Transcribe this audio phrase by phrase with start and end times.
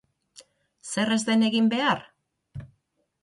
[0.91, 2.01] Zer ez den egin behar?